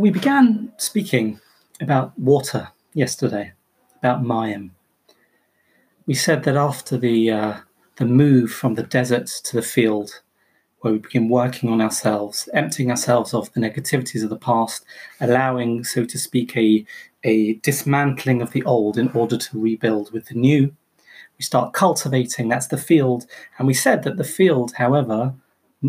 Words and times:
we 0.00 0.10
began 0.10 0.72
speaking 0.78 1.38
about 1.82 2.18
water 2.18 2.68
yesterday, 2.94 3.52
about 3.98 4.22
Mayim. 4.22 4.70
We 6.06 6.14
said 6.14 6.42
that 6.44 6.56
after 6.56 6.96
the 6.96 7.30
uh, 7.30 7.54
the 7.96 8.06
move 8.06 8.50
from 8.50 8.74
the 8.74 8.82
desert 8.82 9.26
to 9.26 9.56
the 9.56 9.62
field, 9.62 10.22
where 10.80 10.94
we 10.94 11.00
begin 11.00 11.28
working 11.28 11.68
on 11.68 11.82
ourselves, 11.82 12.48
emptying 12.54 12.90
ourselves 12.90 13.34
of 13.34 13.52
the 13.52 13.60
negativities 13.60 14.24
of 14.24 14.30
the 14.30 14.38
past, 14.38 14.86
allowing, 15.20 15.84
so 15.84 16.06
to 16.06 16.18
speak, 16.18 16.56
a, 16.56 16.84
a 17.24 17.54
dismantling 17.56 18.40
of 18.40 18.52
the 18.52 18.64
old 18.64 18.96
in 18.96 19.10
order 19.10 19.36
to 19.36 19.60
rebuild 19.60 20.12
with 20.12 20.28
the 20.28 20.34
new. 20.34 20.74
We 21.38 21.42
start 21.42 21.74
cultivating, 21.74 22.48
that's 22.48 22.68
the 22.68 22.78
field. 22.78 23.26
And 23.58 23.68
we 23.68 23.74
said 23.74 24.02
that 24.04 24.16
the 24.16 24.24
field, 24.24 24.72
however, 24.76 25.34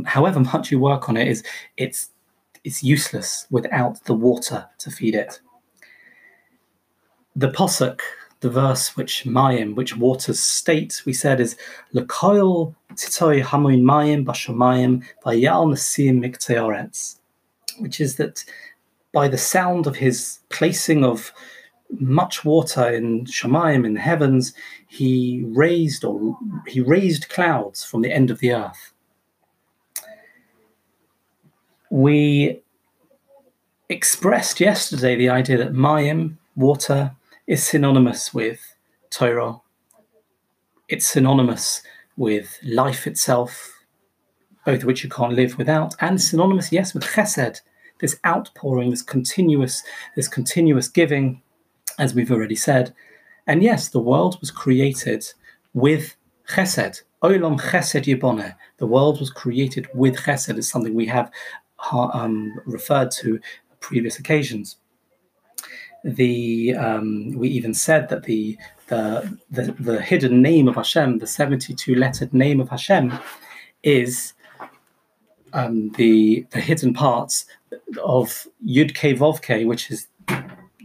however 0.05 0.41
much 0.41 0.69
you 0.69 0.79
work 0.79 1.07
on 1.07 1.15
it, 1.15 1.29
is 1.29 1.43
it's 1.77 2.09
it's 2.63 2.83
useless 2.83 3.47
without 3.49 4.03
the 4.05 4.13
water 4.13 4.67
to 4.79 4.91
feed 4.91 5.15
it. 5.15 5.39
The 7.35 7.49
posuk 7.49 8.01
the 8.41 8.49
verse 8.49 8.97
which 8.97 9.23
Mayim, 9.23 9.75
which 9.75 9.95
waters 9.95 10.39
state, 10.39 11.03
we 11.05 11.13
said 11.13 11.39
is 11.39 11.55
Lekoil 11.93 12.75
titoy 12.93 13.43
hamoin 13.43 13.83
Mayim 13.83 14.25
bashamayim 14.25 15.03
vayal 15.23 15.71
nasim 15.71 16.19
mikteoretz, 16.19 17.19
which 17.79 18.01
is 18.01 18.15
that 18.17 18.43
by 19.13 19.27
the 19.27 19.37
sound 19.37 19.87
of 19.87 19.95
his 19.95 20.39
placing 20.49 21.05
of 21.05 21.31
much 21.99 22.43
water 22.43 22.89
in 22.89 23.25
Shamayim 23.25 23.85
in 23.85 23.93
the 23.93 23.99
heavens, 23.99 24.53
he 24.87 25.43
raised 25.47 26.03
or 26.03 26.37
he 26.65 26.81
raised 26.81 27.29
clouds 27.29 27.83
from 27.83 28.01
the 28.01 28.11
end 28.11 28.31
of 28.31 28.39
the 28.39 28.53
earth. 28.53 28.93
We 31.91 32.61
expressed 33.89 34.61
yesterday 34.61 35.17
the 35.17 35.27
idea 35.27 35.57
that 35.57 35.73
Mayim, 35.73 36.37
water, 36.55 37.11
is 37.47 37.65
synonymous 37.65 38.33
with 38.33 38.61
Torah. 39.09 39.59
It's 40.87 41.05
synonymous 41.05 41.81
with 42.15 42.57
life 42.63 43.07
itself, 43.07 43.83
both 44.65 44.79
of 44.79 44.85
which 44.85 45.03
you 45.03 45.09
can't 45.09 45.33
live 45.33 45.57
without, 45.57 45.93
and 45.99 46.21
synonymous, 46.21 46.71
yes, 46.71 46.93
with 46.93 47.03
chesed, 47.03 47.59
this 47.99 48.17
outpouring, 48.25 48.89
this 48.89 49.01
continuous, 49.01 49.83
this 50.15 50.29
continuous 50.29 50.87
giving, 50.87 51.41
as 51.99 52.15
we've 52.15 52.31
already 52.31 52.55
said. 52.55 52.93
And 53.47 53.61
yes, 53.61 53.89
the 53.89 53.99
world 53.99 54.39
was 54.39 54.49
created 54.49 55.25
with 55.73 56.15
chesed. 56.47 57.01
Olam 57.21 57.59
chesed 57.59 58.05
yibone. 58.05 58.55
The 58.77 58.87
world 58.87 59.19
was 59.19 59.29
created 59.29 59.89
with 59.93 60.15
chesed. 60.15 60.57
It's 60.57 60.69
something 60.69 60.95
we 60.95 61.05
have 61.07 61.29
um, 61.91 62.59
referred 62.65 63.11
to 63.11 63.39
previous 63.79 64.19
occasions. 64.19 64.77
The 66.03 66.75
um, 66.75 67.31
we 67.35 67.47
even 67.49 67.73
said 67.73 68.09
that 68.09 68.23
the, 68.23 68.57
the, 68.87 69.37
the 69.51 69.71
the 69.73 70.01
hidden 70.01 70.41
name 70.41 70.67
of 70.67 70.75
Hashem, 70.75 71.19
the 71.19 71.27
seventy-two 71.27 71.95
lettered 71.95 72.33
name 72.33 72.59
of 72.59 72.69
Hashem, 72.69 73.13
is 73.83 74.33
um, 75.53 75.91
the 75.91 76.45
the 76.51 76.59
hidden 76.59 76.93
parts 76.93 77.45
of 78.03 78.47
Yud 78.65 78.93
Ke 78.95 79.17
Vov 79.17 79.67
which 79.67 79.91
is 79.91 80.07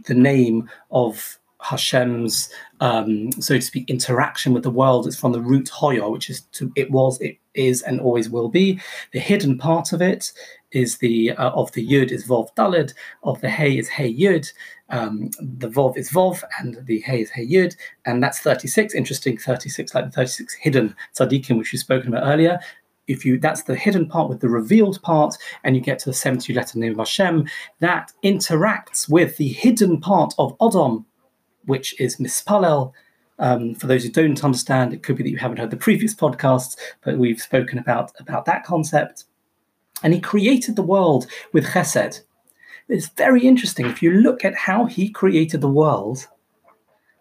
the 0.05 0.13
name 0.13 0.69
of 0.91 1.39
Hashem's, 1.67 2.49
um, 2.79 3.31
so 3.33 3.55
to 3.55 3.61
speak, 3.61 3.89
interaction 3.89 4.53
with 4.53 4.63
the 4.63 4.69
world. 4.69 5.05
It's 5.05 5.19
from 5.19 5.33
the 5.33 5.41
root 5.41 5.67
Hoya, 5.67 6.09
which 6.09 6.29
is 6.29 6.41
to, 6.53 6.71
it 6.75 6.89
was, 6.91 7.19
it 7.19 7.37
is, 7.55 7.81
and 7.81 7.99
always 7.99 8.29
will 8.29 8.47
be. 8.47 8.79
The 9.11 9.19
hidden 9.19 9.57
part 9.57 9.91
of 9.91 10.01
it 10.01 10.31
is 10.71 10.97
the 10.99 11.31
uh, 11.31 11.49
of 11.51 11.71
the 11.73 11.85
Yud 11.85 12.11
is 12.11 12.25
Vov 12.25 12.53
Dalid, 12.55 12.93
of 13.23 13.41
the 13.41 13.49
Hey 13.49 13.77
is 13.77 13.89
Hey 13.89 14.13
Yud, 14.13 14.51
um, 14.89 15.29
the 15.41 15.67
Vov 15.67 15.97
is 15.97 16.09
Vov, 16.09 16.41
and 16.59 16.85
the 16.85 16.99
Hey 17.01 17.21
is 17.21 17.31
Hey 17.31 17.45
Yud, 17.45 17.75
and 18.05 18.23
that's 18.23 18.39
36. 18.39 18.95
Interesting, 18.95 19.37
36, 19.37 19.93
like 19.93 20.05
the 20.05 20.11
36 20.11 20.53
hidden 20.53 20.95
tzaddikim, 21.17 21.57
which 21.57 21.73
we've 21.73 21.79
spoken 21.79 22.09
about 22.09 22.27
earlier. 22.27 22.59
If 23.07 23.25
you 23.25 23.39
that's 23.39 23.63
the 23.63 23.75
hidden 23.75 24.07
part 24.07 24.29
with 24.29 24.39
the 24.39 24.49
revealed 24.49 25.01
part, 25.01 25.35
and 25.65 25.75
you 25.75 25.81
get 25.81 25.99
to 25.99 26.09
the 26.09 26.13
70 26.13 26.53
letter 26.53 26.79
name 26.79 26.93
of 26.93 26.99
Hashem, 26.99 27.47
that 27.79 28.11
interacts 28.23 29.09
with 29.09 29.35
the 29.37 29.49
hidden 29.49 29.99
part 29.99 30.33
of 30.37 30.57
Odom, 30.59 31.05
which 31.67 31.99
is 31.99 32.15
Mispalel. 32.17 32.93
Um, 33.39 33.75
for 33.75 33.85
those 33.85 34.03
who 34.03 34.09
don't 34.09 34.43
understand, 34.43 34.93
it 34.93 35.03
could 35.03 35.17
be 35.17 35.23
that 35.23 35.29
you 35.29 35.37
haven't 35.37 35.59
heard 35.59 35.69
the 35.69 35.77
previous 35.77 36.15
podcasts, 36.15 36.75
but 37.03 37.19
we've 37.19 37.41
spoken 37.41 37.77
about, 37.77 38.11
about 38.19 38.45
that 38.45 38.63
concept. 38.63 39.25
And 40.01 40.13
he 40.13 40.19
created 40.19 40.75
the 40.75 40.81
world 40.81 41.27
with 41.53 41.67
chesed. 41.67 42.21
It's 42.87 43.09
very 43.09 43.45
interesting. 43.45 43.85
If 43.85 44.01
you 44.01 44.11
look 44.11 44.43
at 44.43 44.55
how 44.55 44.85
he 44.85 45.09
created 45.09 45.61
the 45.61 45.69
world, 45.69 46.27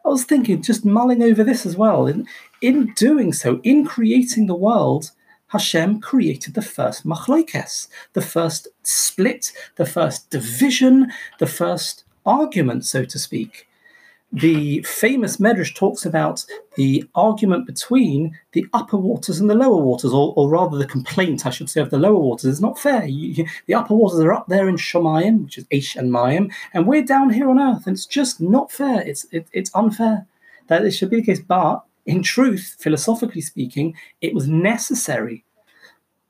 I 0.05 0.09
was 0.09 0.25
thinking, 0.25 0.63
just 0.63 0.85
mulling 0.85 1.23
over 1.23 1.43
this 1.43 1.67
as 1.67 1.77
well. 1.77 2.07
In, 2.07 2.27
in 2.63 2.95
doing 2.95 3.33
so, 3.33 3.61
in 3.65 3.85
creating 3.85 4.47
the 4.47 4.55
world, 4.55 5.11
Hashem 5.49 6.01
created 6.01 6.55
the 6.55 6.63
first 6.63 7.05
machlokes, 7.05 7.89
the 8.13 8.23
first 8.23 8.69
split, 8.85 9.53
the 9.75 9.87
first 9.87 10.31
division, 10.31 11.13
the 11.39 11.47
first 11.47 12.05
argument, 12.25 12.85
so 12.85 13.05
to 13.05 13.19
speak 13.19 13.67
the 14.33 14.83
famous 14.83 15.37
Medrash 15.37 15.75
talks 15.75 16.05
about 16.05 16.45
the 16.77 17.05
argument 17.15 17.67
between 17.67 18.37
the 18.53 18.67
upper 18.73 18.97
waters 18.97 19.41
and 19.41 19.49
the 19.49 19.55
lower 19.55 19.83
waters, 19.83 20.13
or, 20.13 20.35
or 20.37 20.49
rather 20.49 20.77
the 20.77 20.87
complaint, 20.87 21.47
I 21.47 21.51
should 21.51 21.71
say, 21.71 21.81
of 21.81 21.91
the 21.91 21.99
lower 21.99 22.19
waters 22.19 22.45
is 22.45 22.61
not 22.61 22.79
fair. 22.79 23.07
You, 23.07 23.29
you, 23.29 23.47
the 23.67 23.75
upper 23.75 23.95
waters 23.95 24.21
are 24.21 24.33
up 24.33 24.49
there 24.49 24.69
in 24.69 24.77
Shomayim, 24.77 25.45
which 25.45 25.59
is 25.59 25.67
Ish 25.71 25.97
and 25.97 26.11
Mayim, 26.11 26.53
and 26.75 26.87
we're 26.87 27.05
down 27.05 27.31
here 27.31 27.49
on 27.49 27.61
earth, 27.61 27.87
and 27.87 27.95
it's 27.95 28.07
just 28.07 28.41
not 28.41 28.73
fair. 28.73 29.01
It's 29.03 29.27
it, 29.33 29.47
it's 29.53 29.71
unfair 29.75 30.27
that 30.67 30.85
it 30.85 30.91
should 30.91 31.11
be 31.11 31.17
the 31.17 31.27
case. 31.27 31.41
But 31.41 31.85
in 32.05 32.23
truth, 32.23 32.77
philosophically 32.79 33.41
speaking, 33.41 33.95
it 34.21 34.35
was 34.35 34.49
necessary 34.49 35.45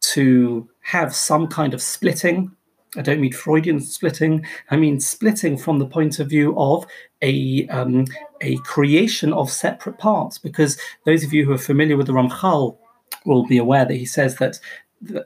to 0.00 0.68
have 0.82 1.14
some 1.14 1.48
kind 1.48 1.74
of 1.74 1.82
splitting 1.82 2.55
I 2.96 3.02
don't 3.02 3.20
mean 3.20 3.32
Freudian 3.32 3.80
splitting. 3.80 4.44
I 4.70 4.76
mean 4.76 5.00
splitting 5.00 5.56
from 5.56 5.78
the 5.78 5.86
point 5.86 6.18
of 6.18 6.28
view 6.28 6.54
of 6.58 6.86
a 7.22 7.66
um, 7.68 8.06
a 8.40 8.56
creation 8.58 9.32
of 9.32 9.50
separate 9.50 9.98
parts. 9.98 10.38
Because 10.38 10.78
those 11.04 11.24
of 11.24 11.32
you 11.32 11.44
who 11.44 11.52
are 11.52 11.58
familiar 11.58 11.96
with 11.96 12.06
the 12.06 12.12
Ramchal 12.12 12.76
will 13.24 13.46
be 13.46 13.58
aware 13.58 13.84
that 13.84 13.94
he 13.94 14.06
says 14.06 14.36
that 14.36 14.58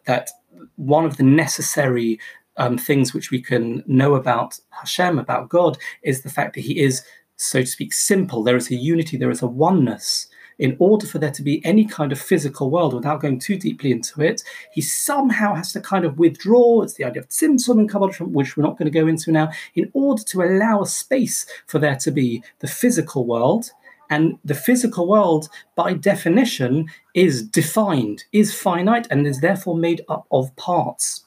that 0.06 0.31
one 0.76 1.04
of 1.04 1.16
the 1.16 1.22
necessary 1.22 2.19
um, 2.56 2.76
things 2.76 3.14
which 3.14 3.31
we 3.31 3.41
can 3.41 3.82
know 3.87 4.14
about 4.14 4.58
Hashem, 4.70 5.19
about 5.19 5.48
God, 5.48 5.78
is 6.02 6.22
the 6.22 6.31
fact 6.31 6.54
that 6.54 6.60
He 6.62 6.81
is, 6.81 7.02
so 7.37 7.60
to 7.60 7.66
speak, 7.66 7.92
simple. 7.92 8.42
There 8.42 8.56
is 8.56 8.70
a 8.70 8.76
unity. 8.76 9.16
There 9.16 9.31
is 9.31 9.42
a 9.42 9.47
oneness 9.47 10.26
in 10.60 10.76
order 10.78 11.06
for 11.06 11.19
there 11.19 11.31
to 11.32 11.43
be 11.43 11.65
any 11.65 11.84
kind 11.84 12.12
of 12.12 12.21
physical 12.21 12.71
world 12.71 12.94
without 12.94 13.21
going 13.21 13.38
too 13.38 13.56
deeply 13.56 13.91
into 13.91 14.22
it, 14.22 14.44
he 14.72 14.81
somehow 14.81 15.54
has 15.54 15.72
to 15.72 15.81
kind 15.81 16.04
of 16.04 16.19
withdraw. 16.19 16.82
It's 16.82 16.94
the 16.94 17.04
idea 17.04 17.22
of 17.22 17.28
tzimtzum 17.31 17.81
and 17.81 17.88
Kabbalah, 17.88 18.12
which 18.21 18.56
we're 18.56 18.62
not 18.62 18.78
going 18.78 18.91
to 18.93 18.99
go 19.00 19.09
into 19.09 19.32
now, 19.32 19.50
in 19.75 19.91
order 19.94 20.22
to 20.22 20.43
allow 20.43 20.82
a 20.82 20.87
space 20.87 21.47
for 21.66 21.78
there 21.78 21.97
to 21.97 22.10
be 22.10 22.44
the 22.60 22.69
physical 22.69 23.26
world. 23.26 23.70
And 24.10 24.38
the 24.44 24.54
physical 24.54 25.09
world, 25.09 25.49
by 25.76 25.94
definition, 25.94 26.88
is 27.15 27.43
defined, 27.43 28.25
is 28.32 28.54
finite, 28.54 29.06
and 29.10 29.26
is 29.26 29.41
therefore 29.41 29.76
made 29.76 30.03
up 30.09 30.26
of 30.31 30.54
parts. 30.56 31.25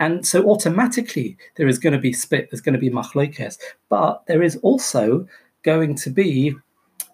And 0.00 0.26
so 0.26 0.48
automatically 0.50 1.36
there 1.56 1.68
is 1.68 1.78
going 1.78 1.92
to 1.92 1.98
be 1.98 2.12
split, 2.12 2.50
there's 2.50 2.60
going 2.60 2.74
to 2.74 2.78
be 2.80 2.90
machlokes, 2.90 3.58
but 3.88 4.26
there 4.26 4.42
is 4.42 4.56
also 4.62 5.28
going 5.62 5.94
to 5.96 6.10
be 6.10 6.54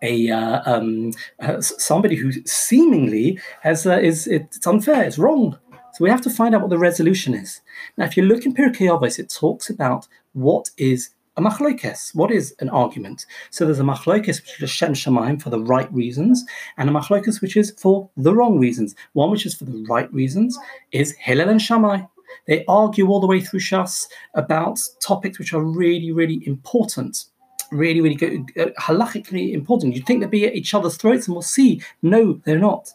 a 0.05 0.31
uh, 0.31 0.61
um, 0.67 1.13
uh, 1.41 1.61
somebody 1.61 2.17
who 2.17 2.31
seemingly 2.45 3.41
has 3.63 3.87
uh, 3.87 3.99
is 3.99 4.27
it's 4.27 4.67
unfair, 4.67 5.03
it's 5.03 5.19
wrong. 5.19 5.59
So 5.95 6.03
we 6.05 6.11
have 6.11 6.23
to 6.23 6.31
find 6.31 6.55
out 6.55 6.61
what 6.61 6.71
the 6.71 6.79
resolution 6.79 7.35
is. 7.35 7.61
Now, 7.97 8.05
if 8.05 8.17
you 8.17 8.25
look 8.25 8.45
in 8.45 8.55
Pirkei 8.55 9.19
it 9.19 9.29
talks 9.31 9.71
about 9.71 10.09
what 10.33 10.71
is 10.77 11.11
a 11.37 11.43
machlokes. 11.43 12.15
What 12.15 12.31
is 12.31 12.55
an 12.61 12.69
argument? 12.69 13.27
So 13.51 13.65
there's 13.65 13.81
a 13.81 13.85
machlokes 13.85 14.41
which 14.41 14.63
is 14.63 14.71
Shem 14.71 14.93
Shemaim 14.93 15.43
for 15.43 15.51
the 15.51 15.61
right 15.61 15.93
reasons, 15.93 16.45
and 16.77 16.89
a 16.89 16.93
machlokes 16.93 17.41
which 17.41 17.57
is 17.57 17.73
for 17.77 18.09
the 18.17 18.35
wrong 18.35 18.59
reasons. 18.59 18.95
One 19.15 19.31
which 19.31 19.47
is 19.47 19.55
for 19.55 19.65
the 19.65 19.85
right 19.89 20.13
reasons 20.13 20.59
is 20.93 21.17
Hillel 21.19 21.49
and 21.49 21.63
Shammai. 21.63 22.03
They 22.47 22.65
argue 22.67 23.09
all 23.09 23.21
the 23.21 23.27
way 23.27 23.41
through 23.41 23.61
Shas 23.61 24.07
about 24.35 24.79
topics 25.01 25.39
which 25.39 25.53
are 25.53 25.63
really, 25.63 26.13
really 26.13 26.43
important 26.47 27.25
really, 27.71 28.01
really 28.01 28.15
good, 28.15 28.51
uh, 28.59 28.67
halachically 28.81 29.53
important. 29.53 29.95
You'd 29.95 30.07
think 30.07 30.21
they'd 30.21 30.31
be 30.31 30.47
at 30.47 30.55
each 30.55 30.75
other's 30.75 30.97
throats, 30.97 31.27
and 31.27 31.35
we'll 31.35 31.43
see. 31.43 31.83
No, 32.03 32.41
they're 32.45 32.59
not. 32.59 32.93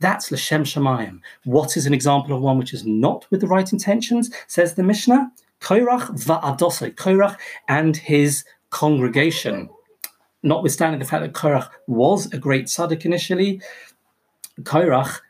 That's 0.00 0.30
Lashem 0.30 0.62
Shemayim. 0.62 1.20
What 1.44 1.76
is 1.76 1.86
an 1.86 1.94
example 1.94 2.36
of 2.36 2.42
one 2.42 2.58
which 2.58 2.74
is 2.74 2.84
not 2.84 3.26
with 3.30 3.40
the 3.40 3.46
right 3.46 3.72
intentions? 3.72 4.30
Says 4.46 4.74
the 4.74 4.82
Mishnah, 4.82 5.32
Korach 5.60 6.10
va'adosai, 6.10 6.94
Korach 6.94 7.36
and 7.68 7.96
his 7.96 8.44
congregation. 8.70 9.70
Notwithstanding 10.42 10.98
the 10.98 11.06
fact 11.06 11.22
that 11.22 11.32
Korach 11.32 11.70
was 11.86 12.32
a 12.34 12.38
great 12.38 12.66
tzaddik 12.66 13.04
initially, 13.04 13.62
Korach 14.60 15.20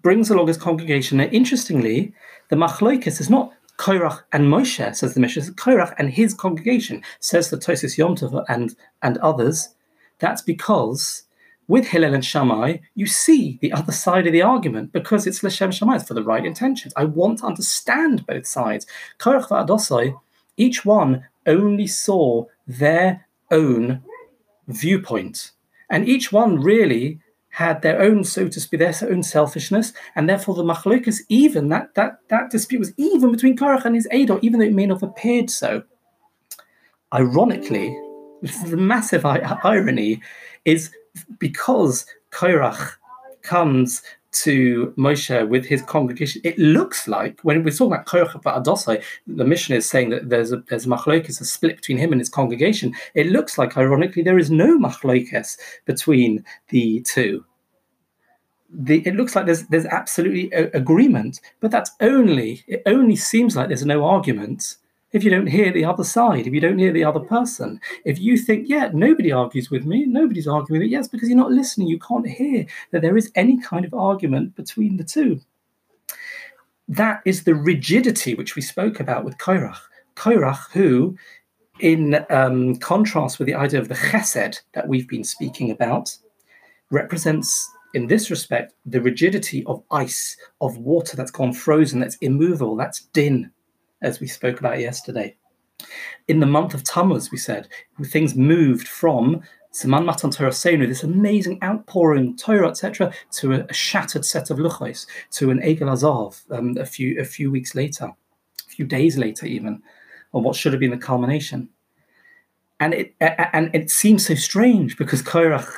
brings 0.00 0.30
along 0.30 0.48
his 0.48 0.56
congregation. 0.56 1.20
And 1.20 1.32
interestingly, 1.32 2.14
the 2.48 2.56
machlokes 2.56 3.20
is 3.20 3.28
not 3.28 3.52
Korach 3.80 4.24
and 4.30 4.44
Moshe, 4.44 4.94
says 4.94 5.14
the 5.14 5.20
Mishnah, 5.20 5.54
Korach 5.54 5.94
and 5.96 6.10
his 6.10 6.34
congregation, 6.34 7.02
says 7.18 7.48
the 7.48 7.56
Tosfos 7.56 7.96
Yom 7.96 8.14
Tov 8.14 8.44
and, 8.46 8.76
and 9.00 9.16
others. 9.18 9.70
That's 10.18 10.42
because 10.42 11.22
with 11.66 11.86
Hillel 11.86 12.12
and 12.12 12.22
Shammai, 12.22 12.76
you 12.94 13.06
see 13.06 13.58
the 13.62 13.72
other 13.72 13.92
side 13.92 14.26
of 14.26 14.34
the 14.34 14.42
argument 14.42 14.92
because 14.92 15.26
it's 15.26 15.42
L'Shem 15.42 15.72
Shammai, 15.72 15.96
it's 15.96 16.06
for 16.06 16.12
the 16.12 16.22
right 16.22 16.44
intentions. 16.44 16.92
I 16.94 17.04
want 17.06 17.38
to 17.38 17.46
understand 17.46 18.26
both 18.26 18.46
sides. 18.46 18.86
Korach 19.18 19.48
va'adosai, 19.48 20.14
each 20.58 20.84
one 20.84 21.24
only 21.46 21.86
saw 21.86 22.44
their 22.66 23.26
own 23.50 24.02
viewpoint. 24.68 25.52
And 25.88 26.06
each 26.06 26.30
one 26.30 26.60
really 26.60 27.20
had 27.60 27.82
their 27.82 28.00
own, 28.00 28.24
so 28.24 28.48
to 28.48 28.58
speak, 28.58 28.80
their 28.80 28.94
own 29.02 29.22
selfishness, 29.22 29.92
and 30.16 30.26
therefore 30.28 30.54
the 30.54 30.64
machlokas, 30.64 31.18
even 31.28 31.68
that 31.68 31.94
that 31.94 32.20
that 32.28 32.50
dispute 32.50 32.78
was 32.78 32.94
even 32.96 33.30
between 33.30 33.54
Korach 33.54 33.84
and 33.84 33.94
his 33.94 34.08
Ador, 34.10 34.38
even 34.40 34.58
though 34.58 34.66
it 34.66 34.72
may 34.72 34.86
not 34.86 35.00
have 35.00 35.10
appeared 35.10 35.50
so. 35.50 35.82
Ironically, 37.12 37.94
the 38.66 38.78
massive 38.78 39.26
irony 39.26 40.22
is 40.64 40.90
because 41.38 42.06
Korach 42.30 42.92
comes 43.42 44.02
to 44.32 44.94
Moshe 44.96 45.48
with 45.48 45.66
his 45.66 45.82
congregation, 45.82 46.40
it 46.44 46.58
looks 46.58 47.08
like 47.08 47.40
when 47.42 47.62
we're 47.62 47.72
talking 47.72 47.92
about 47.92 48.06
Korach 48.06 48.42
Adosai, 48.42 49.02
the 49.26 49.44
Mishnah 49.44 49.76
is 49.76 49.88
saying 49.88 50.10
that 50.10 50.30
there's 50.30 50.52
a 50.52 50.62
there's 50.68 50.86
a 50.86 50.88
machlokes, 50.88 51.40
a 51.40 51.44
split 51.44 51.76
between 51.76 51.98
him 51.98 52.12
and 52.12 52.20
his 52.20 52.30
congregation. 52.30 52.94
It 53.14 53.26
looks 53.26 53.58
like, 53.58 53.76
ironically, 53.76 54.22
there 54.22 54.38
is 54.38 54.50
no 54.50 54.78
machlokes 54.78 55.58
between 55.84 56.42
the 56.68 57.00
two. 57.02 57.44
The, 58.72 59.06
it 59.06 59.16
looks 59.16 59.34
like 59.34 59.46
there's 59.46 59.64
there's 59.64 59.86
absolutely 59.86 60.50
a, 60.52 60.70
agreement, 60.76 61.40
but 61.60 61.70
that's 61.70 61.90
only 62.00 62.62
it 62.68 62.82
only 62.86 63.16
seems 63.16 63.56
like 63.56 63.68
there's 63.68 63.84
no 63.84 64.04
argument 64.04 64.76
if 65.12 65.24
you 65.24 65.30
don't 65.30 65.48
hear 65.48 65.72
the 65.72 65.84
other 65.84 66.04
side, 66.04 66.46
if 66.46 66.54
you 66.54 66.60
don't 66.60 66.78
hear 66.78 66.92
the 66.92 67.04
other 67.04 67.20
person, 67.20 67.80
if 68.04 68.18
you 68.18 68.36
think, 68.36 68.68
yeah, 68.68 68.90
nobody 68.92 69.32
argues 69.32 69.70
with 69.70 69.84
me, 69.84 70.04
nobody's 70.06 70.46
arguing 70.46 70.80
with 70.80 70.86
it, 70.86 70.92
yes, 70.92 71.08
because 71.08 71.28
you're 71.28 71.36
not 71.36 71.50
listening, 71.50 71.88
you 71.88 71.98
can't 71.98 72.28
hear 72.28 72.64
that 72.92 73.02
there 73.02 73.16
is 73.16 73.30
any 73.34 73.60
kind 73.60 73.84
of 73.84 73.92
argument 73.92 74.54
between 74.54 74.96
the 74.96 75.04
two. 75.04 75.40
That 76.88 77.22
is 77.24 77.44
the 77.44 77.54
rigidity 77.54 78.34
which 78.34 78.54
we 78.54 78.62
spoke 78.62 79.00
about 79.00 79.24
with 79.24 79.38
Korach. 79.38 79.78
Korach, 80.14 80.70
who, 80.72 81.16
in 81.80 82.24
um, 82.30 82.76
contrast 82.76 83.38
with 83.38 83.46
the 83.46 83.54
idea 83.54 83.80
of 83.80 83.88
the 83.88 83.94
chesed 83.94 84.60
that 84.74 84.88
we've 84.88 85.08
been 85.08 85.24
speaking 85.24 85.70
about, 85.70 86.16
represents 86.90 87.68
in 87.94 88.06
this 88.06 88.30
respect 88.30 88.74
the 88.86 89.00
rigidity 89.00 89.64
of 89.66 89.82
ice, 89.90 90.36
of 90.60 90.78
water 90.78 91.16
that's 91.16 91.30
gone 91.30 91.52
frozen, 91.52 92.00
that's 92.00 92.16
immovable, 92.16 92.76
that's 92.76 93.02
din, 93.12 93.50
as 94.02 94.20
we 94.20 94.26
spoke 94.26 94.60
about 94.60 94.78
yesterday. 94.78 95.36
In 96.28 96.40
the 96.40 96.46
month 96.46 96.74
of 96.74 96.84
Tammuz, 96.84 97.30
we 97.30 97.38
said, 97.38 97.68
things 98.04 98.34
moved 98.34 98.86
from 98.86 99.42
Zman 99.72 100.04
Matan 100.04 100.30
Toraseinu, 100.30 100.86
this 100.88 101.04
amazing 101.04 101.58
outpouring 101.62 102.36
Torah, 102.36 102.68
etc., 102.68 103.12
to 103.32 103.52
a, 103.52 103.60
a, 103.68 103.72
shattered 103.72 104.24
set 104.24 104.50
of 104.50 104.58
luchos, 104.58 105.06
to 105.32 105.50
an 105.50 105.60
Egel 105.60 105.82
Hazohov 105.82 106.42
um, 106.50 106.76
a 106.76 106.84
few 106.84 107.20
a 107.20 107.24
few 107.24 107.50
weeks 107.50 107.74
later, 107.74 108.06
a 108.06 108.68
few 108.68 108.84
days 108.84 109.16
later 109.16 109.46
even, 109.46 109.80
on 110.34 110.42
what 110.42 110.56
should 110.56 110.72
have 110.72 110.80
been 110.80 110.90
the 110.90 110.98
culmination. 110.98 111.68
And 112.80 112.94
it 112.94 113.14
and 113.20 113.70
it 113.74 113.90
seems 113.90 114.26
so 114.26 114.34
strange 114.34 114.96
because 114.96 115.22
Korach 115.22 115.70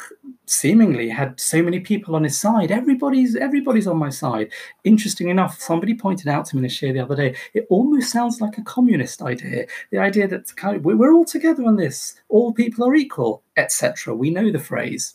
seemingly 0.53 1.09
had 1.09 1.41
so 1.41 1.63
many 1.63 1.81
people 1.81 2.15
on 2.15 2.25
his 2.25 2.39
side. 2.39 2.71
Everybody's 2.71 3.35
everybody's 3.35 3.87
on 3.87 3.97
my 3.97 4.11
side. 4.11 4.53
Interesting 4.85 5.29
enough, 5.29 5.61
somebody 5.61 5.95
pointed 5.95 6.29
out 6.29 6.45
to 6.47 6.57
me 6.57 6.61
in 6.61 6.67
a 6.67 6.69
share 6.69 6.93
the 6.93 7.01
other 7.01 7.17
day. 7.17 7.35
It 7.55 7.67
almost 7.71 8.11
sounds 8.11 8.41
like 8.41 8.59
a 8.59 8.63
communist 8.63 9.23
idea. 9.23 9.67
The 9.91 9.99
idea 9.99 10.29
that 10.29 10.55
kind 10.57 10.77
of, 10.77 10.85
we're 10.85 11.15
all 11.15 11.25
together 11.25 11.65
on 11.65 11.77
this. 11.77 12.15
All 12.29 12.53
people 12.53 12.87
are 12.87 12.95
equal, 12.95 13.43
etc. 13.57 14.15
We 14.15 14.31
know 14.31 14.53
the 14.53 14.59
phrase. 14.59 15.15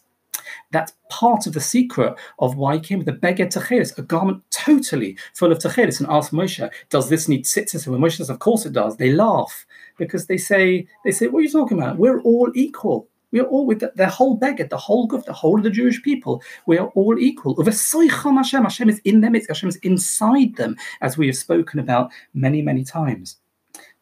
That's 0.72 0.94
part 1.10 1.46
of 1.46 1.54
the 1.54 1.60
secret 1.60 2.16
of 2.40 2.56
why 2.56 2.76
he 2.76 2.80
came 2.80 3.00
with 3.00 3.06
the 3.06 3.14
beged 3.14 3.52
techeiles, 3.52 3.98
a 3.98 4.02
garment 4.02 4.44
totally 4.50 5.18
full 5.34 5.52
of 5.52 5.60
techeiles, 5.60 6.00
and 6.00 6.10
asked 6.10 6.32
Moshe, 6.32 6.70
"Does 6.90 7.10
this 7.10 7.28
need 7.28 7.44
tzitzis?" 7.44 7.86
And 7.86 7.96
Moshe 7.98 8.18
says, 8.18 8.30
"Of 8.30 8.40
course 8.40 8.66
it 8.66 8.74
does," 8.74 8.98
they 8.98 9.12
laugh 9.12 9.66
because 9.98 10.28
they 10.28 10.38
say, 10.38 10.88
"They 11.04 11.12
say, 11.12 11.28
what 11.28 11.40
are 11.40 11.44
you 11.44 11.52
talking 11.52 11.78
about? 11.78 11.98
We're 11.98 12.22
all 12.22 12.52
equal." 12.56 13.08
We 13.32 13.40
are 13.40 13.46
all 13.46 13.66
with 13.66 13.80
the, 13.80 13.92
the 13.96 14.08
whole 14.08 14.40
beged, 14.40 14.70
the 14.70 14.78
whole 14.78 15.14
of 15.14 15.26
the 15.26 15.34
whole 15.34 15.58
of 15.58 15.64
the 15.64 15.70
Jewish 15.70 16.02
people. 16.02 16.42
We 16.66 16.78
are 16.78 16.88
all 16.96 17.18
equal. 17.20 17.62
Hashem, 17.62 18.64
Hashem 18.64 18.90
is 18.90 19.00
in 19.04 19.22
them, 19.22 19.36
it's 19.36 19.48
Hashem 19.48 19.70
is 19.70 19.76
inside 19.78 20.56
them, 20.56 20.78
as 21.02 21.18
we 21.18 21.28
have 21.28 21.36
spoken 21.36 21.80
about 21.80 22.12
many, 22.34 22.62
many 22.62 22.84
times. 22.84 23.38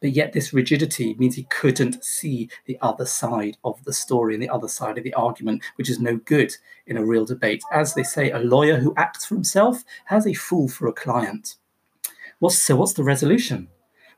But 0.01 0.11
yet, 0.11 0.33
this 0.33 0.53
rigidity 0.53 1.15
means 1.15 1.35
he 1.35 1.45
couldn't 1.45 2.03
see 2.03 2.49
the 2.65 2.77
other 2.81 3.05
side 3.05 3.57
of 3.63 3.83
the 3.85 3.93
story 3.93 4.35
and 4.35 4.43
the 4.43 4.49
other 4.49 4.67
side 4.67 4.97
of 4.97 5.03
the 5.03 5.13
argument, 5.15 5.63
which 5.77 5.89
is 5.89 5.99
no 5.99 6.17
good 6.17 6.53
in 6.85 6.97
a 6.97 7.05
real 7.05 7.25
debate. 7.25 7.63
As 7.71 7.93
they 7.93 8.03
say, 8.03 8.29
a 8.29 8.39
lawyer 8.39 8.77
who 8.77 8.93
acts 8.97 9.25
for 9.25 9.35
himself 9.35 9.83
has 10.05 10.27
a 10.27 10.33
fool 10.33 10.67
for 10.67 10.87
a 10.87 10.93
client. 10.93 11.55
What's, 12.39 12.59
so, 12.59 12.75
what's 12.75 12.93
the 12.93 13.03
resolution? 13.03 13.69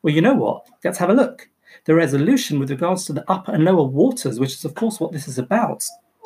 Well, 0.01 0.13
you 0.13 0.21
know 0.21 0.33
what? 0.33 0.67
Let's 0.83 0.97
have 0.97 1.09
a 1.09 1.13
look 1.13 1.47
the 1.85 1.95
resolution 1.95 2.59
with 2.59 2.69
regards 2.69 3.05
to 3.05 3.13
the 3.13 3.29
upper 3.29 3.51
and 3.51 3.63
lower 3.63 3.83
waters, 3.83 4.39
which 4.39 4.53
is, 4.53 4.65
of 4.65 4.75
course, 4.75 4.99
what 4.99 5.11
this 5.11 5.27
is 5.27 5.37
about 5.37 5.83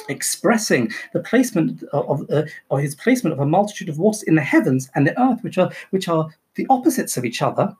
expressing 0.10 0.92
the 1.14 1.20
placement 1.20 1.84
of, 1.94 2.30
uh, 2.32 2.44
or 2.70 2.80
his 2.80 2.96
placement 2.96 3.34
of 3.34 3.40
a 3.40 3.46
multitude 3.46 3.90
of 3.90 4.00
waters 4.00 4.24
in 4.24 4.36
the 4.36 4.42
heavens 4.42 4.90
and 4.96 5.06
the 5.06 5.22
earth, 5.22 5.44
which 5.44 5.58
are 5.58 5.72
which 5.92 6.08
are 6.08 6.30
the 6.56 6.68
opposites 6.70 7.18
of 7.18 7.26
each 7.26 7.42
other, 7.42 7.76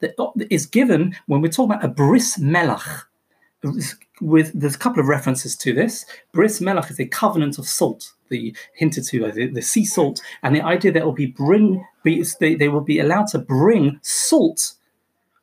that 0.00 0.14
is 0.50 0.66
given 0.66 1.16
when 1.26 1.40
we're 1.40 1.48
talking 1.48 1.72
about 1.72 1.84
a 1.84 1.88
bris 1.88 2.38
melach. 2.38 3.04
With 4.20 4.52
there's 4.52 4.76
a 4.76 4.78
couple 4.78 5.00
of 5.00 5.08
references 5.08 5.56
to 5.56 5.72
this. 5.72 6.04
Bris 6.32 6.60
melach 6.60 6.90
is 6.90 7.00
a 7.00 7.06
covenant 7.06 7.58
of 7.58 7.66
salt. 7.66 8.12
The 8.28 8.54
hinted 8.74 9.04
to 9.04 9.32
the, 9.32 9.46
the 9.46 9.62
sea 9.62 9.84
salt, 9.84 10.20
and 10.42 10.54
the 10.54 10.62
idea 10.62 10.92
that 10.92 11.04
will 11.04 11.12
be 11.12 11.26
bring 11.26 11.84
be, 12.04 12.24
they, 12.40 12.54
they 12.54 12.68
will 12.68 12.82
be 12.82 13.00
allowed 13.00 13.28
to 13.28 13.38
bring 13.38 13.98
salt 14.02 14.74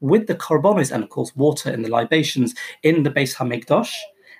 with 0.06 0.28
the 0.28 0.36
korbanos 0.36 0.92
and 0.92 1.04
of 1.04 1.10
course 1.10 1.36
water 1.36 1.72
in 1.72 1.82
the 1.82 1.90
libations 1.90 2.54
in 2.84 3.04
the 3.04 3.10
Beis 3.10 3.36
Hamikdash. 3.36 3.94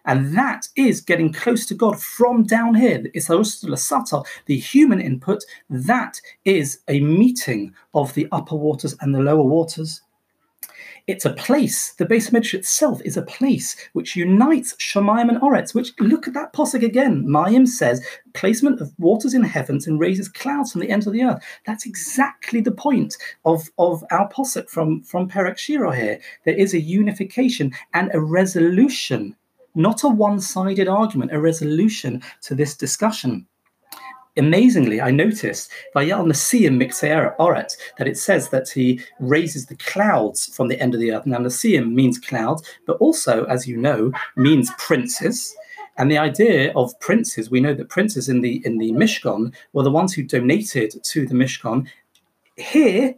And 0.06 0.38
that 0.38 0.68
is 0.76 1.02
getting 1.02 1.34
close 1.34 1.66
to 1.66 1.74
God 1.74 2.00
from 2.00 2.44
down 2.44 2.76
here. 2.76 3.04
It's 3.16 3.28
the 4.46 4.58
human 4.58 5.02
input. 5.02 5.44
That 5.70 6.22
is 6.46 6.80
a 6.88 7.00
meeting 7.00 7.74
of 7.96 8.14
the 8.14 8.28
upper 8.32 8.56
waters 8.56 8.96
and 9.02 9.16
the 9.16 9.20
lower 9.20 9.44
waters. 9.44 10.02
It's 11.08 11.26
a 11.26 11.34
place. 11.34 11.94
The 11.94 12.06
Beis 12.06 12.32
Midrash 12.32 12.54
itself 12.54 13.02
is 13.04 13.18
a 13.18 13.22
place 13.22 13.76
which 13.94 14.16
unites 14.16 14.76
Shemayim 14.76 15.30
and 15.30 15.40
Oretz. 15.42 15.74
Which 15.74 15.94
look 16.00 16.28
at 16.28 16.34
that 16.34 16.54
posuk 16.54 16.84
again. 16.84 17.26
Mayim 17.26 17.68
says 17.68 18.06
placement 18.34 18.82
of 18.82 18.94
waters 18.98 19.34
in 19.34 19.44
heavens 19.44 19.88
and 19.88 20.00
raises 20.00 20.30
clouds 20.30 20.72
from 20.72 20.82
the 20.82 20.90
ends 20.90 21.08
of 21.08 21.14
the 21.14 21.24
earth. 21.24 21.44
That's 21.66 21.86
exactly 21.86 22.62
the 22.62 22.72
point 22.72 23.16
of, 23.46 23.70
of 23.78 24.04
our 24.12 24.30
posuk 24.30 24.70
from 24.70 25.04
from 25.04 25.30
Perek 25.30 25.58
Shiro 25.58 25.92
here. 25.92 26.20
There 26.46 26.56
is 26.56 26.74
a 26.74 26.80
unification 26.80 27.74
and 27.94 28.12
a 28.14 28.20
resolution, 28.20 29.36
not 29.76 30.04
a 30.04 30.10
one-sided 30.10 30.88
argument, 30.88 31.34
a 31.34 31.40
resolution 31.40 32.22
to 32.42 32.56
this 32.56 32.76
discussion 32.76 33.48
amazingly, 34.38 35.02
I 35.02 35.12
noticed 35.12 35.72
Vayal 35.96 36.26
Nasiim 36.26 36.78
Mixer 36.78 37.36
Oret 37.40 37.76
that 37.98 38.08
it 38.08 38.18
says 38.18 38.50
that 38.50 38.70
he 38.70 39.02
raises 39.20 39.66
the 39.66 39.76
clouds 39.76 40.48
from 40.56 40.68
the 40.68 40.80
end 40.80 40.94
of 40.94 41.00
the 41.00 41.12
earth. 41.12 41.26
Now, 41.26 41.38
Nasiim 41.38 41.94
means 41.94 42.20
clouds, 42.20 42.64
but 42.86 42.98
also, 42.98 43.46
as 43.46 43.68
you 43.68 43.78
know, 43.78 44.12
means 44.36 44.72
princes. 44.78 45.56
And 45.98 46.12
the 46.12 46.18
idea 46.18 46.74
of 46.76 47.00
princes, 47.00 47.50
we 47.50 47.62
know 47.62 47.74
that 47.74 47.90
princes 47.90 48.28
in 48.28 48.42
the 48.42 48.62
in 48.66 48.78
the 48.78 48.92
Mishkan 48.92 49.54
were 49.74 49.84
the 49.84 49.92
ones 49.92 50.14
who 50.14 50.24
donated 50.24 51.02
to 51.04 51.26
the 51.26 51.34
Mishkan. 51.34 51.88
Here, 52.58 53.16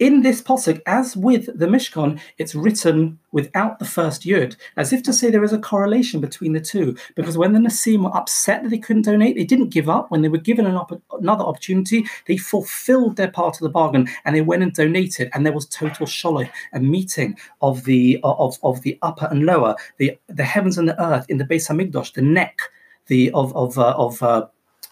in 0.00 0.22
this 0.22 0.42
posuk, 0.42 0.80
as 0.86 1.16
with 1.16 1.46
the 1.58 1.66
Mishkan, 1.66 2.20
it's 2.38 2.54
written 2.54 3.18
without 3.30 3.78
the 3.78 3.84
first 3.84 4.22
yud, 4.22 4.56
as 4.76 4.92
if 4.92 5.02
to 5.04 5.12
say 5.12 5.30
there 5.30 5.44
is 5.44 5.52
a 5.52 5.58
correlation 5.58 6.20
between 6.20 6.52
the 6.52 6.60
two. 6.60 6.96
Because 7.14 7.38
when 7.38 7.52
the 7.52 7.60
Nasim 7.60 8.02
were 8.02 8.16
upset 8.16 8.62
that 8.62 8.70
they 8.70 8.78
couldn't 8.78 9.02
donate, 9.02 9.36
they 9.36 9.44
didn't 9.44 9.68
give 9.68 9.88
up. 9.88 10.10
When 10.10 10.22
they 10.22 10.28
were 10.28 10.38
given 10.38 10.66
an 10.66 10.74
op- 10.74 11.00
another 11.12 11.44
opportunity, 11.44 12.06
they 12.26 12.36
fulfilled 12.36 13.16
their 13.16 13.30
part 13.30 13.54
of 13.54 13.60
the 13.60 13.68
bargain 13.68 14.08
and 14.24 14.34
they 14.34 14.40
went 14.40 14.64
and 14.64 14.72
donated. 14.72 15.30
And 15.32 15.46
there 15.46 15.52
was 15.52 15.66
total 15.66 16.06
shalom, 16.06 16.48
a 16.72 16.80
meeting 16.80 17.36
of 17.62 17.84
the 17.84 18.18
of, 18.24 18.58
of 18.64 18.82
the 18.82 18.98
upper 19.02 19.28
and 19.30 19.46
lower, 19.46 19.76
the 19.98 20.18
the 20.28 20.44
heavens 20.44 20.76
and 20.76 20.88
the 20.88 21.00
earth 21.00 21.26
in 21.28 21.38
the 21.38 21.44
Beis 21.44 21.68
Hamikdash, 21.68 22.14
the 22.14 22.22
neck, 22.22 22.58
the 23.06 23.30
of 23.30 23.54
of 23.56 23.78
uh, 23.78 23.94
of 23.96 24.20
uh, 24.22 24.46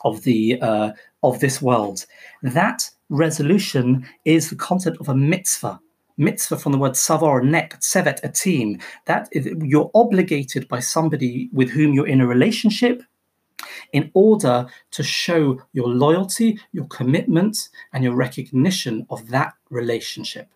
of 0.04 0.23
the 0.23 0.61
uh, 0.61 0.92
of 1.23 1.40
this 1.40 1.61
world. 1.61 2.06
That 2.42 2.88
resolution 3.12 4.07
is 4.25 4.50
the 4.50 4.57
concept 4.57 4.97
of 4.99 5.09
a 5.09 5.14
mitzvah. 5.14 5.81
Mitzvah 6.16 6.59
from 6.59 6.73
the 6.73 6.78
word 6.78 6.92
savar, 6.92 7.45
neck, 7.45 7.76
sevet, 7.81 8.21
a 8.23 8.28
team. 8.28 8.78
That 9.07 9.28
is, 9.33 9.49
you're 9.62 9.90
obligated 9.95 10.69
by 10.69 10.81
somebody 10.81 11.49
with 11.52 11.71
whom 11.71 11.92
you're 11.92 12.07
in 12.07 12.21
a 12.21 12.26
relationship 12.26 13.02
in 13.92 14.11
order 14.14 14.66
to 14.90 15.02
show 15.02 15.61
your 15.73 15.88
loyalty, 15.88 16.59
your 16.73 16.87
commitment, 16.87 17.69
and 17.92 18.02
your 18.02 18.14
recognition 18.14 19.07
of 19.11 19.28
that 19.28 19.54
relationship. 19.71 20.49